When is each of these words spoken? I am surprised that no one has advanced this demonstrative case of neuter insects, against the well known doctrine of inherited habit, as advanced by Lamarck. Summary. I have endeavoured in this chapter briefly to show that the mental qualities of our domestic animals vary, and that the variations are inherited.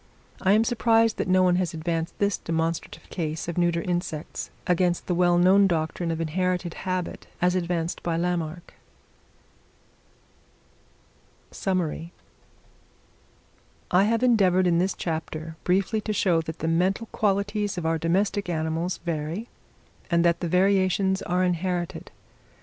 I 0.41 0.53
am 0.53 0.63
surprised 0.63 1.17
that 1.17 1.27
no 1.27 1.43
one 1.43 1.57
has 1.57 1.75
advanced 1.75 2.17
this 2.17 2.39
demonstrative 2.39 3.07
case 3.11 3.47
of 3.47 3.55
neuter 3.55 3.83
insects, 3.83 4.49
against 4.65 5.05
the 5.05 5.13
well 5.13 5.37
known 5.37 5.67
doctrine 5.67 6.09
of 6.09 6.19
inherited 6.19 6.73
habit, 6.89 7.27
as 7.39 7.53
advanced 7.53 8.01
by 8.01 8.17
Lamarck. 8.17 8.73
Summary. 11.51 12.13
I 13.91 14.05
have 14.05 14.23
endeavoured 14.23 14.65
in 14.65 14.79
this 14.79 14.95
chapter 14.95 15.55
briefly 15.63 16.01
to 16.01 16.13
show 16.13 16.41
that 16.41 16.57
the 16.57 16.67
mental 16.67 17.05
qualities 17.11 17.77
of 17.77 17.85
our 17.85 17.99
domestic 17.99 18.49
animals 18.49 18.97
vary, 19.05 19.49
and 20.09 20.25
that 20.25 20.39
the 20.39 20.47
variations 20.47 21.21
are 21.21 21.43
inherited. 21.43 22.09